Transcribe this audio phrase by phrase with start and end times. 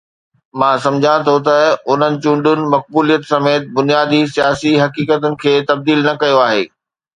[0.61, 1.57] مان سمجهان ٿو ته
[1.93, 6.63] انهن چونڊن مقبوليت سميت بنيادي سياسي حقيقتن کي تبديل نه ڪيو آهي.